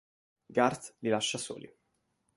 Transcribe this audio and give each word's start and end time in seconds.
Garth 0.49 0.89
li 1.03 1.09
lascia 1.11 1.37
soli. 1.37 1.71